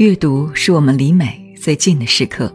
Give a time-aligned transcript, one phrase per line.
[0.00, 2.50] 阅读是我们离美最近的时刻，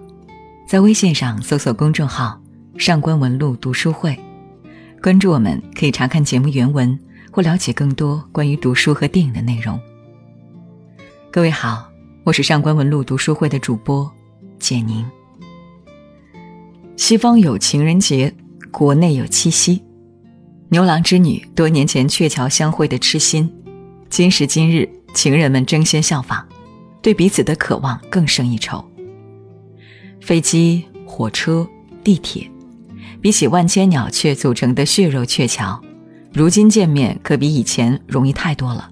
[0.68, 2.41] 在微信上搜索公众号
[2.75, 4.18] “上官文露读书会”，
[5.00, 9.80] 关注我们可以查看节目原文或了解更多关于读书和电影的内容。
[11.31, 11.88] 各位好，
[12.23, 14.12] 我是上官文露读书会的主播
[14.57, 15.05] 简宁。
[16.98, 18.34] 西方有情人节，
[18.71, 19.80] 国内有七夕，
[20.70, 23.48] 牛郎织女多年前鹊桥相会的痴心，
[24.09, 26.43] 今时今日情人们争先效仿。
[27.05, 28.84] 对彼此的渴望更胜一筹。
[30.22, 31.70] 飞机、火车、
[32.04, 32.50] 地铁，
[33.22, 35.80] 比起万千鸟雀组成的血肉鹊桥，
[36.34, 38.90] 如今见面可比以前容易太多了。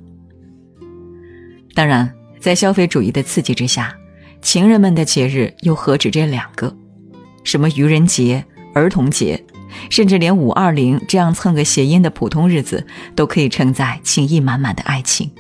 [1.74, 3.96] 当然，在消费主义的刺激之下，
[4.44, 6.78] 情人们的节日又何止这两个？
[7.44, 8.46] 什么愚人节、
[8.76, 9.44] 儿童节，
[9.90, 12.86] 甚至连五二零这样蹭个谐音的普通日子，
[13.16, 15.32] 都可以承载情意满满的爱情。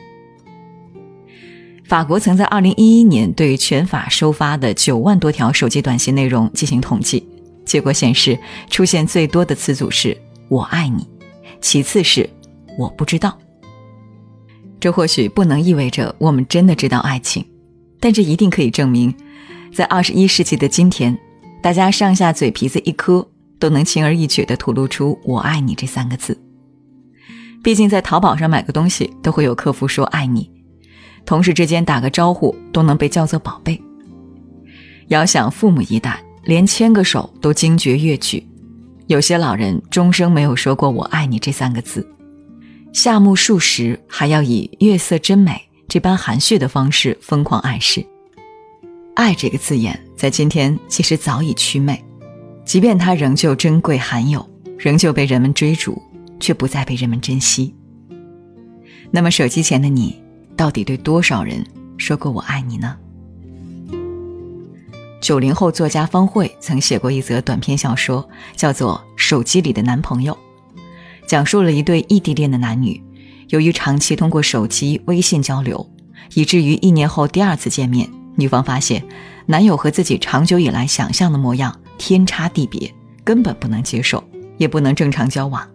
[1.93, 7.23] 法国曾在2011年对全法收发的9万多条手机短信内容进行统计，
[7.65, 8.35] 结果显示，
[8.67, 10.17] 出现最多的词组是
[10.49, 11.07] “我爱你”，
[11.61, 12.27] 其次是
[12.79, 13.37] “我不知道”。
[14.81, 17.45] 这或许不能意味着我们真的知道爱情，
[17.99, 19.13] 但这一定可以证明，
[19.71, 21.15] 在21世纪的今天，
[21.61, 23.23] 大家上下嘴皮子一磕，
[23.59, 26.35] 都能轻而易举地吐露出“我爱你”这三个字。
[27.63, 30.49] 毕竟，在淘宝上买个东西，都会有客服说“爱你”。
[31.25, 33.81] 同事之间打个招呼都能被叫做宝贝。
[35.07, 38.45] 遥想父母一代，连牵个手都惊觉越剧，
[39.07, 42.07] 有些老人终生没有说过“我爱你”这三个字，
[42.93, 48.03] 夏目漱石还要以“月色真美”这般含蓄的方式疯狂暗示。
[49.15, 52.01] 爱这个字眼在今天其实早已祛魅，
[52.65, 56.01] 即便它仍旧珍贵罕有，仍旧被人们追逐，
[56.39, 57.75] 却不再被人们珍惜。
[59.11, 60.22] 那么手机前的你？
[60.55, 61.65] 到底对多少人
[61.97, 62.95] 说过“我爱你”呢？
[65.21, 70.33] 九零后作家方慧曾写过一则短篇小说，叫做《手机里的男朋友》，
[71.25, 73.01] 讲述了一对异地恋的男女，
[73.47, 75.89] 由于长期通过手机微信交流，
[76.33, 79.01] 以至于一年后第二次见面，女方发现
[79.45, 82.93] 男友和自己长久以来想象的模样天差地别，
[83.23, 84.21] 根本不能接受，
[84.57, 85.65] 也不能正常交往。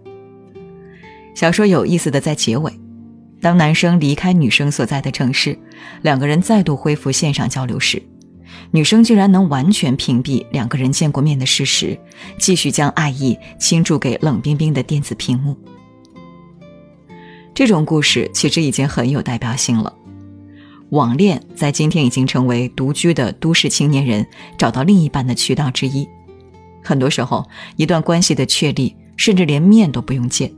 [1.34, 2.70] 小说有意思的在结尾。
[3.40, 5.58] 当男生离开女生所在的城市，
[6.02, 8.02] 两个人再度恢复线上交流时，
[8.72, 11.98] 女生居然能完全屏蔽两个人见过面的事实，
[12.38, 15.56] 继续将爱意倾注给冷冰冰的电子屏幕。
[17.54, 19.92] 这种故事其实已经很有代表性了。
[20.90, 24.26] 网恋在今天已经成为独居的都市青年人
[24.56, 26.08] 找到另一半的渠道之一。
[26.82, 30.50] 很多时候，一段关系的确立，甚至连面都不用见。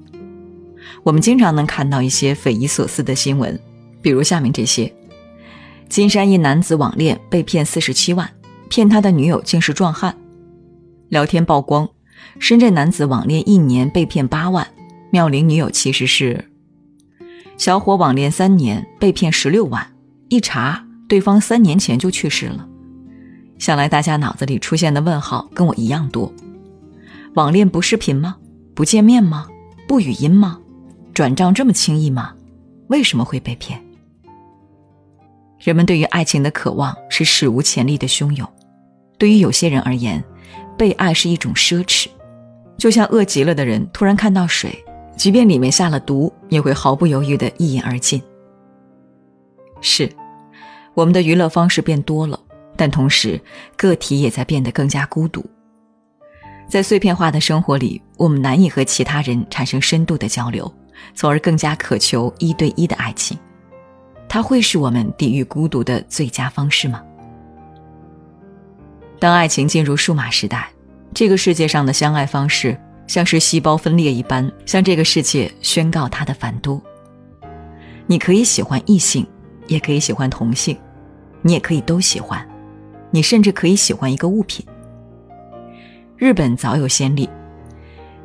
[1.03, 3.59] 我们经常能看到一些匪夷所思的新闻，
[4.03, 4.93] 比如下面这些：
[5.89, 8.31] 金山一男子网恋被骗四十七万，
[8.69, 10.13] 骗他的女友竟是壮汉；
[11.09, 11.89] 聊天曝光，
[12.39, 14.67] 深圳男子网恋一年被骗八万，
[15.11, 16.45] 妙龄女友其实是；
[17.57, 19.87] 小伙网恋三年被骗十六万，
[20.29, 22.69] 一查对方三年前就去世了。
[23.59, 26.33] 想来大家脑子里出现的问号跟我一样多：
[27.35, 28.37] 网恋不视频吗？
[28.75, 29.49] 不见面吗？
[29.89, 30.60] 不语音吗？
[31.21, 32.33] 转账这么轻易吗？
[32.89, 33.79] 为什么会被骗？
[35.59, 38.49] 人们对于爱情的渴望是史无前例的汹涌。
[39.19, 40.25] 对于有些人而言，
[40.79, 42.07] 被爱是一种奢侈，
[42.79, 44.83] 就像饿极了的人突然看到水，
[45.15, 48.23] 即便里面下了毒，也会毫不犹豫的一饮而尽。
[49.83, 50.11] 是，
[50.95, 52.41] 我们的娱乐方式变多了，
[52.79, 53.39] 但同时
[53.77, 55.45] 个体也在变得更加孤独。
[56.67, 60.75] 在碎片化的生活里，我们难以和其他人产生深度的交流。
[61.15, 63.39] 从而更加渴求一对一的爱情，
[64.29, 67.03] 它会是我们抵御孤独的最佳方式吗？
[69.19, 70.71] 当爱情进入数码时代，
[71.13, 76.81] 这个世界上的相爱方式像是细胞分裂一般，向这个世界宣告它的繁多。
[78.07, 79.27] 你可以喜欢异性，
[79.67, 80.79] 也可以喜欢同性，
[81.43, 82.49] 你也可以都喜欢，
[83.11, 84.65] 你甚至可以喜欢一个物品。
[86.17, 87.29] 日本早有先例，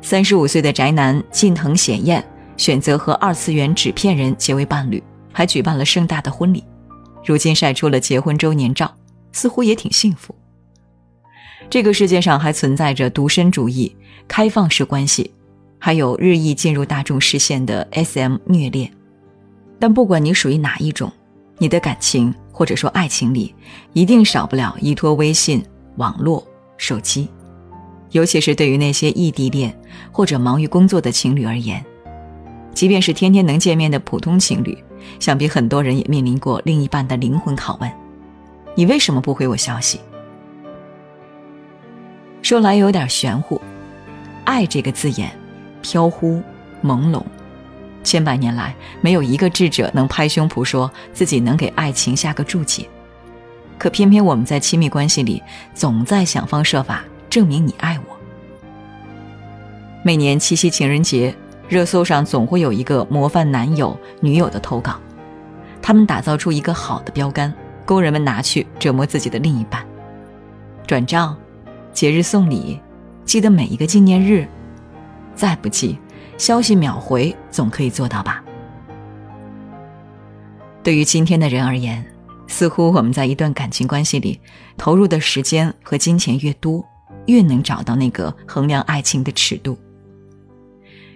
[0.00, 2.24] 三十五岁的宅男近藤显彦。
[2.56, 6.64] 选择和二次元纸片人结为伴侣，还举办了盛大的婚礼。
[7.24, 8.94] 如今晒出了结婚周年照，
[9.32, 10.34] 似乎也挺幸福。
[11.68, 13.94] 这个世界上还存在着独身主义、
[14.28, 15.30] 开放式关系，
[15.78, 18.90] 还有日益进入大众视线的 SM 虐恋。
[19.78, 21.10] 但不管你属于哪一种，
[21.58, 23.54] 你的感情或者说爱情里，
[23.92, 25.64] 一定少不了依托微信、
[25.96, 27.28] 网络、手机。
[28.12, 29.76] 尤其是对于那些异地恋
[30.12, 31.84] 或者忙于工作的情侣而言。
[32.76, 34.76] 即便是天天能见面的普通情侣，
[35.18, 37.90] 想必很多人也面临过另一半的灵魂拷问：
[38.74, 39.98] 你为什么不回我消息？
[42.42, 43.58] 说来有点玄乎，
[44.44, 45.30] 爱这个字眼，
[45.80, 46.42] 飘忽
[46.84, 47.22] 朦胧，
[48.04, 52.86] 千百年来没有一个智者能拍胸脯说自己能给爱情下个注解。
[53.78, 58.16] 可偏偏我们在亲密关系里，总在想方设法证明你爱我。
[60.02, 61.34] 每年七夕情人节，
[61.68, 65.00] 热搜上总会有一个模范男友、女友的投稿，
[65.82, 67.52] 他们打造出一个好的标杆，
[67.84, 69.84] 工人们拿去折磨自己的另一半。
[70.86, 71.36] 转账、
[71.92, 72.80] 节日送礼，
[73.24, 74.46] 记得每一个纪念日，
[75.34, 75.98] 再不记，
[76.38, 78.42] 消息秒回，总可以做到吧？
[80.82, 82.04] 对于今天的人而言。
[82.48, 84.40] 似乎我们在一段感情关系里
[84.76, 86.82] 投入的时间和金钱越多，
[87.26, 89.76] 越能找到那个衡量爱情的尺度。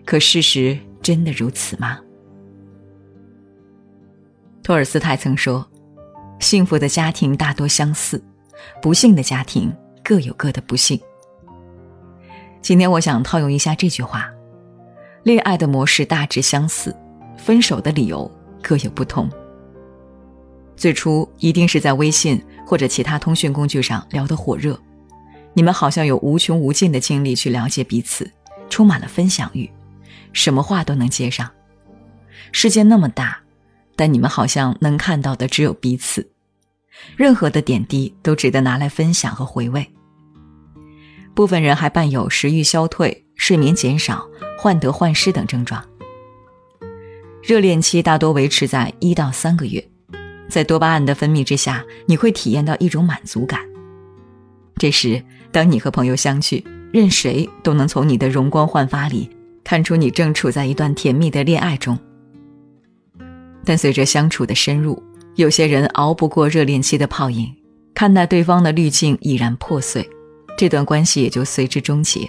[0.04, 1.98] 可事实真的如此吗？
[4.62, 5.66] 托尔斯泰曾说
[6.40, 8.22] ：“幸福的家庭大多相似，
[8.82, 9.72] 不幸的家庭
[10.04, 11.00] 各有各的不幸。”
[12.62, 14.30] 今天我想套用一下这句话：
[15.22, 16.94] 恋爱的模式大致相似，
[17.36, 18.30] 分手的理由
[18.62, 19.28] 各有不同。
[20.76, 24.78] 最初一定是在微信或者其他通讯工具上聊得火热，
[25.54, 28.30] 你们好像有无穷无尽的精力去了解彼此，
[28.68, 29.68] 充满了分享欲，
[30.32, 31.50] 什么话都能接上。
[32.52, 33.40] 世界那么大，
[33.96, 36.30] 但你们好像能看到的只有彼此，
[37.16, 39.86] 任何的点滴都值得拿来分享和回味。
[41.34, 44.26] 部分人还伴有食欲消退、睡眠减少、
[44.58, 45.82] 患得患失等症状。
[47.42, 49.82] 热恋期大多维持在一到三个月。
[50.48, 53.60] 在多巴胺的分泌之下，你会体验到一种满足感。
[54.76, 55.22] 这时，
[55.52, 59.30] 当你和朋友相聚，任谁都能从你的容光焕发里
[59.70, 61.96] 看出你正处在一段甜蜜的恋爱中。
[63.64, 65.00] 但随着相处的深入，
[65.36, 67.54] 有些人熬不过热恋期的泡影，
[67.94, 70.10] 看待对方的滤镜已然破碎，
[70.58, 72.28] 这段关系也就随之终结。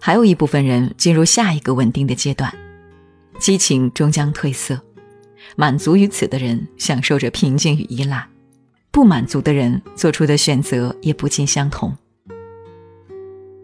[0.00, 2.52] 还有一部分人进入下一个稳定的阶段，
[3.38, 4.80] 激情终将褪色。
[5.54, 8.26] 满足于此的人享受着平静与依赖，
[8.90, 11.96] 不满足的人做出的选择也不尽相同。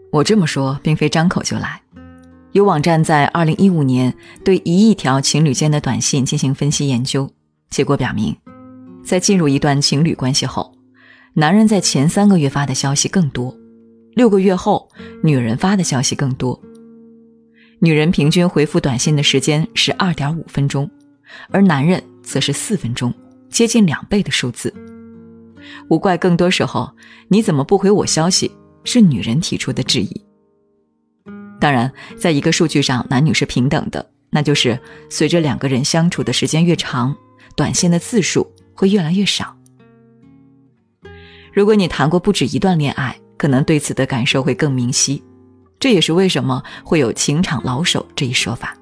[0.09, 1.81] 我这么说并非张口就来，
[2.51, 4.13] 有网站在二零一五年
[4.43, 7.29] 对一亿条情侣间的短信进行分析研究，
[7.69, 8.35] 结果表明，
[9.03, 10.73] 在进入一段情侣关系后，
[11.33, 13.55] 男人在前三个月发的消息更多，
[14.15, 14.89] 六个月后
[15.23, 16.59] 女人发的消息更多，
[17.79, 20.89] 女人平均回复短信的时间是二点五分钟。
[21.51, 23.13] 而男人则是四分钟，
[23.51, 24.73] 接近两倍的数字。
[25.87, 26.89] 无怪更多时候，
[27.27, 28.51] 你怎么不回我消息，
[28.83, 30.28] 是女人提出的质疑。
[31.59, 34.79] 当然，在一个数据上，男女是平等的，那就是
[35.09, 37.15] 随着两个人相处的时间越长，
[37.55, 39.55] 短信的字数会越来越少。
[41.51, 45.21] 如果你谈过不止一段恋爱，可能对此的感受会更明晰。
[45.79, 48.75] 这也是为什么会有“情场老手”这一说法。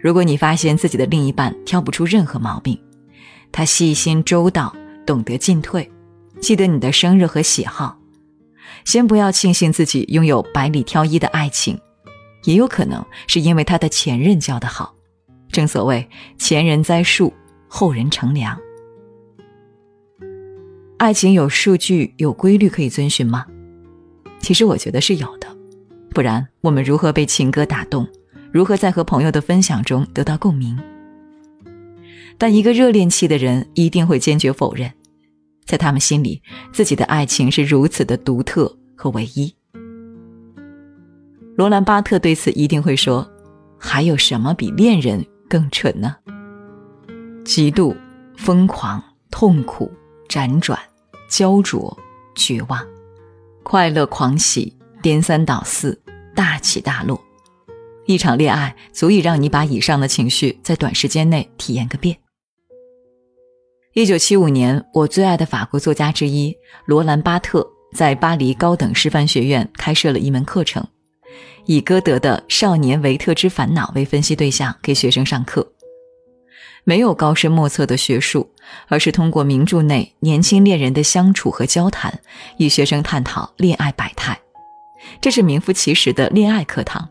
[0.00, 2.80] 如果你发现自己的另一半挑不出任何毛病，
[3.50, 4.74] 他细心周到，
[5.04, 5.90] 懂得进退，
[6.40, 7.97] 记得你的生日和喜好，
[8.84, 11.78] 先不要庆幸自己拥有百里挑一的爱情，
[12.44, 14.94] 也有可能是因为他的前任教得好。
[15.50, 17.32] 正所谓前人栽树，
[17.68, 18.58] 后人乘凉。
[20.98, 23.46] 爱情有数据、有规律可以遵循吗？
[24.40, 25.48] 其实我觉得是有的，
[26.10, 28.06] 不然我们如何被情歌打动？
[28.50, 30.78] 如何在和朋友的分享中得到共鸣？
[32.36, 34.92] 但一个热恋期的人一定会坚决否认，
[35.68, 39.54] 在他们心里，自己的爱情是如此的独特和唯一。
[41.56, 43.30] 罗兰·巴特对此一定会说
[43.78, 46.16] ：“还有什么比恋人更蠢呢？
[47.44, 47.94] 嫉妒、
[48.38, 49.92] 疯狂、痛苦、
[50.26, 50.78] 辗转、
[51.28, 51.94] 焦灼、
[52.34, 52.80] 绝望、
[53.62, 56.00] 快乐、狂喜、颠三倒四、
[56.34, 57.22] 大起大落。”
[58.06, 62.16] 一场恋爱足以让你把以上的情绪在短时间内体验个遍。
[63.98, 70.86] 一九七五年，我最爱的法国作家之一罗兰·巴特在巴黎高等师范学院开设了一门课程，
[71.66, 75.68] 以歌德的《少年维特之烦恼》为分析对象，给学生上课。
[76.84, 78.48] 没有高深莫测的学术，
[78.86, 82.20] 而是通过名著内年轻恋人的相处和交谈，
[82.58, 84.38] 与学生探讨恋爱百态。
[85.20, 87.08] 这是名副其实的恋爱课堂。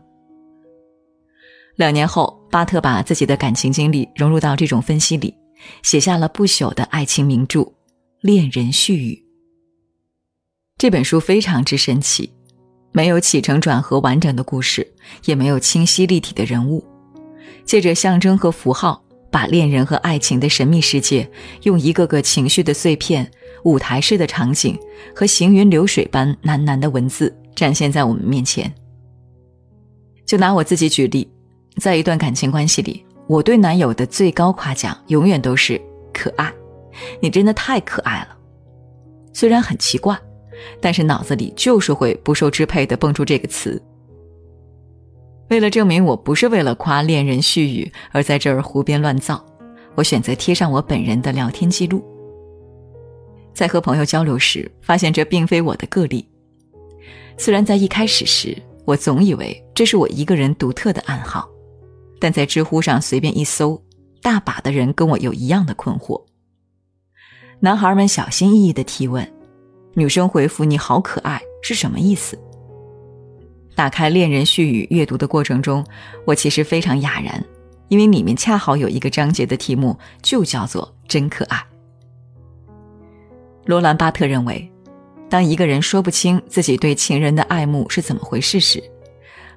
[1.76, 5.34] 两年后，巴特把自己的感情经历融入到这种分析里，
[5.82, 7.60] 写下了不朽的爱情名著
[8.20, 9.14] 《恋人絮语》。
[10.76, 12.32] 这本书非常之神奇，
[12.92, 16.84] 没有起承转合完整的故事，也没有清晰立体的人物，
[17.64, 21.28] 借着象征和符号，把恋人和爱情的神秘世界，
[21.64, 23.28] 用一个个情绪的碎片、
[23.64, 24.78] 舞台式的场景
[25.14, 28.72] 和行云流水般喃喃的文字展现在我们面前。
[30.24, 31.28] 就拿我自己举例，
[31.78, 35.80] 在一段感情关系里，我对男友的最高夸奖永远都是
[36.14, 36.50] “可爱”，
[37.20, 38.36] 你真的太可爱了。
[39.34, 40.18] 虽然很奇怪，
[40.80, 43.80] 但是脑子里就是会不受支配的蹦出这个词。
[45.50, 49.44] 为了证明我不是为了夸恋人絮语而在这儿胡编乱造，
[49.94, 52.02] 我选择贴上我本人的聊天记录。
[53.52, 56.26] 在和朋友交流时，发现这并非我的个例。
[57.36, 58.56] 虽然在一开始时，
[58.86, 61.48] 我总以为这是我一个人独特的暗号，
[62.20, 63.82] 但在知乎上随便一搜，
[64.22, 66.22] 大把的人跟我有一样的困惑。
[67.60, 69.28] 男孩们小心翼翼的提问，
[69.94, 72.38] 女生回复“你好可爱”是什么意思？
[73.74, 75.84] 打开《恋人絮语》阅读的过程中，
[76.24, 77.44] 我其实非常哑然，
[77.88, 81.64] 因为里面恰好有一个章节的题目就叫做“真可爱”。
[83.66, 84.68] 罗兰·巴特认为，
[85.28, 88.82] 当一个人说不清自己对情人的爱慕是怎么回事时，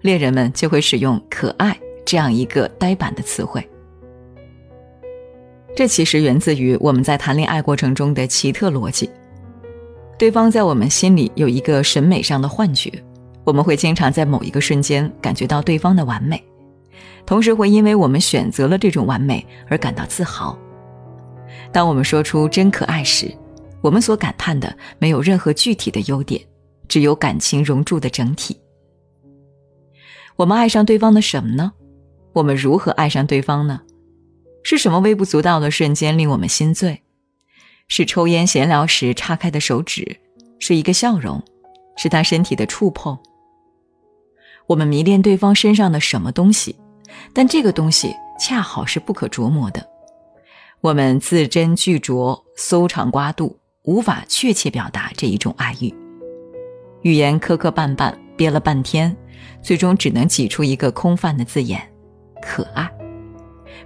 [0.02, 3.68] 恋人们就会使用“可爱”这样一个呆板的词汇。
[5.76, 9.10] 这其实源自于我们在谈恋爱过程中的奇特逻辑：
[10.18, 12.92] 对方在我们心里有一个审美上的幻觉。
[13.44, 16.42] 我们会经常在某一个瞬间感觉到对方的完美，
[17.26, 20.56] 同时会因为我们选择了这种完美而感到自豪。
[21.72, 23.34] 当我们说出“真可爱”时，
[23.82, 26.40] 我们所感叹的没有任何具体的优点，
[26.88, 28.56] 只有感情融铸的整体。
[30.36, 31.74] 我们爱上对方的什么呢？
[32.34, 33.82] 我们如何爱上对方呢？
[34.64, 37.02] 是什么微不足道的瞬间令我们心醉？
[37.88, 40.18] 是抽烟闲聊时叉开的手指？
[40.60, 41.44] 是一个笑容？
[41.98, 43.18] 是他身体的触碰？
[44.68, 46.76] 我们迷恋对方身上的什么东西，
[47.34, 49.86] 但这个东西恰好是不可琢磨的。
[50.80, 55.94] 我们字斟句酌，搜肠刮肚，无法确切表达这一种爱欲。
[57.02, 59.16] 语言磕磕绊绊，憋了半天，
[59.62, 61.82] 最终只能挤出一个空泛的字眼
[62.42, 62.90] “可爱”，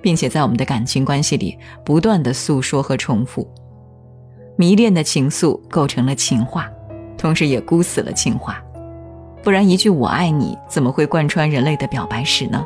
[0.02, 3.48] 并且在我们的感情关系里不断的诉说和重复。
[4.58, 6.72] 迷恋的情愫构成了情话，
[7.18, 8.64] 同时也箍死了情话。
[9.44, 12.66] 不然，一句“我爱你”怎么会贯穿人类的表白史呢？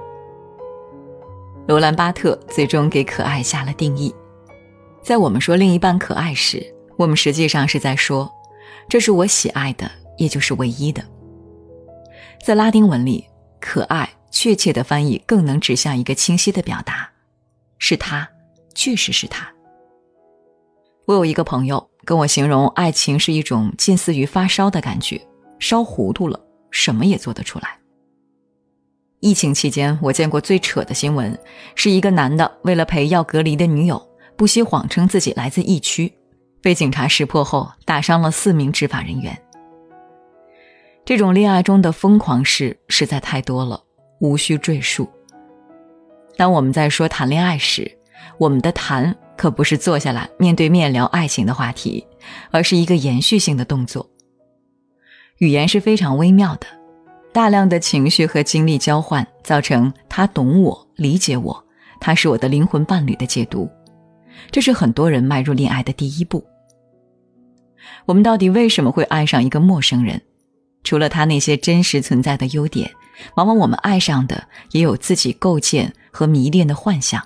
[1.67, 4.13] 罗兰·巴特最终给可爱下了定义：
[5.01, 6.63] 在我们说另一半可爱时，
[6.95, 8.31] 我们实际上是在说，
[8.87, 11.03] 这是我喜爱的，也就是唯一的。
[12.43, 13.25] 在拉丁文里
[13.59, 17.09] ，“可爱”确切的翻译更能指向一个清晰的表达：
[17.77, 18.29] 是他，
[18.75, 19.47] 确实是他。
[21.05, 25.19] 我有一个朋友跟我形容，爱情是一种近似于发烧的感觉，
[25.59, 26.39] 烧糊涂了。
[26.71, 27.79] 什么也做得出来。
[29.21, 31.35] 疫情期间，我见过最扯的新闻，
[31.73, 33.99] 是一个男的为了陪要隔离的女友，
[34.37, 36.13] 不惜谎称自己来自疫区，
[36.61, 39.35] 被警察识破后打伤了四名执法人员。
[41.09, 43.83] 这种恋爱中的疯狂事实在太多了，
[44.19, 45.09] 无需赘述。
[46.37, 47.91] 当我们在说谈恋爱时，
[48.37, 52.05] 我们的谈可不是坐下来面对面聊爱情的话题，
[52.51, 54.07] 而是一个延续性的动作。
[55.39, 56.67] 语言是非常微妙的，
[57.33, 61.65] 大量的情绪和经历交换，造成他懂我、理解我，
[61.99, 63.67] 他是我的灵魂伴侣的解读，
[64.51, 66.45] 这是很多人迈入恋爱的第一步。
[68.05, 70.21] 我们到底为什么会爱上一个陌生人？
[70.83, 72.91] 除了他那些真实存在的优点，
[73.35, 77.25] 往往我们爱上的也有自己构建和迷恋的幻想。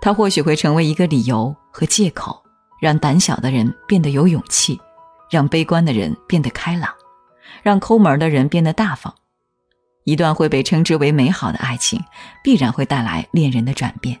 [0.00, 2.42] 他或许会成为一个理由和借口，
[2.80, 4.78] 让胆小的人变得有勇气。
[5.30, 6.90] 让悲观的人变得开朗，
[7.62, 9.14] 让抠门的人变得大方。
[10.04, 12.02] 一段会被称之为美好的爱情，
[12.42, 14.18] 必然会带来恋人的转变。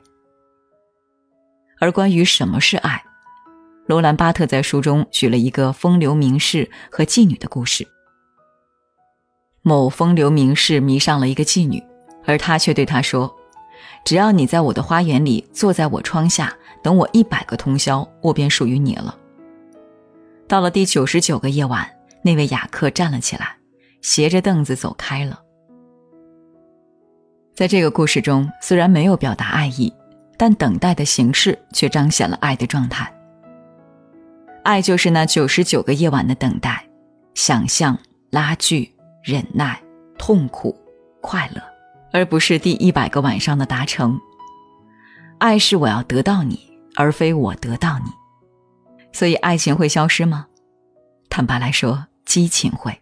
[1.80, 3.02] 而关于什么是爱，
[3.88, 7.88] 罗兰·巴特在书中举了一个风流名士和妓女的故事。
[9.62, 11.82] 某风流名士迷上了一个妓女，
[12.26, 13.34] 而他却对她说
[14.04, 19.16] ：“只要你在我的花园里，坐在我窗下，等我一百个通宵，我便属于你了。”
[20.46, 21.90] 到了第九十九个夜晚，
[22.20, 23.56] 那位雅客站了起来，
[24.02, 25.40] 斜着凳子走开了。
[27.54, 29.90] 在这个故事中，虽然没有表达爱意，
[30.36, 33.10] 但等待的形式却彰显了爱的状态。
[34.68, 36.86] 爱就是那九十九个夜晚的等待，
[37.32, 37.98] 想象、
[38.28, 39.82] 拉锯、忍耐、
[40.18, 40.78] 痛苦、
[41.22, 41.62] 快乐，
[42.12, 44.20] 而不是第一百个晚上的达成。
[45.38, 46.60] 爱是我要得到你，
[46.96, 48.10] 而非我得到你。
[49.10, 50.46] 所以，爱情会消失吗？
[51.30, 52.92] 坦白来说，激情会。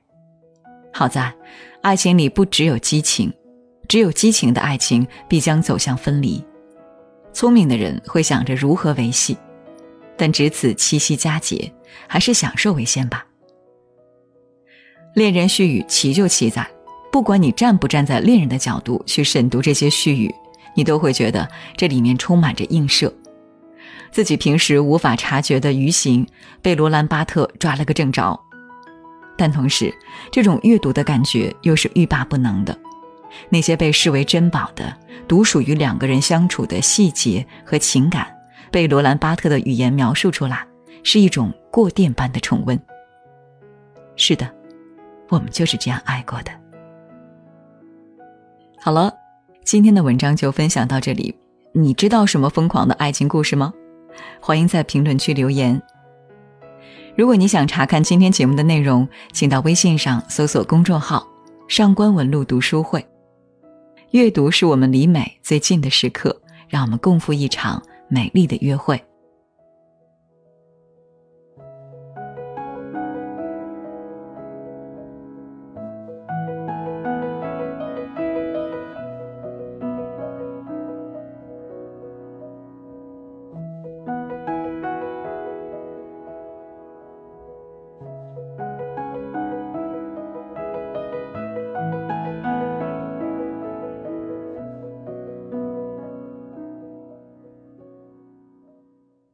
[0.92, 1.34] 好在，
[1.82, 3.34] 爱情里不只有激情，
[3.88, 6.40] 只有激情的爱情必将走向分离。
[7.32, 9.36] 聪明的人会想着如何维系，
[10.16, 11.72] 但值此七夕佳节，
[12.06, 13.26] 还是享受为先吧。
[15.14, 16.68] 恋人絮语奇就奇在，
[17.10, 20.34] 不管你站不站在恋人的角度去审读这些絮语，
[20.74, 23.12] 你都会觉得这里面充满着映射。
[24.10, 26.26] 自己平时无法察觉的愚行，
[26.62, 28.38] 被罗兰巴特抓了个正着。
[29.36, 29.94] 但同时，
[30.30, 32.78] 这种阅读的感觉又是欲罢不能的。
[33.48, 34.96] 那些被视为珍宝的、
[35.26, 38.26] 独属于两个人相处的细节和情感，
[38.70, 40.66] 被罗兰巴特的语言描述出来，
[41.02, 42.78] 是一种过电般的重温。
[44.16, 44.50] 是的，
[45.28, 46.50] 我们就是这样爱过的。
[48.78, 49.12] 好了，
[49.64, 51.34] 今天的文章就分享到这里。
[51.72, 53.72] 你知道什么疯狂的爱情故事吗？
[54.40, 55.80] 欢迎在评论区留言。
[57.16, 61.26] 如果你想查看今天节目的内容，请到微信上搜索公众号
[61.68, 63.04] “上官文露读书会”。
[64.12, 69.02] 阅读是我们离美最近的时刻，让我们共赴一场美丽的约会。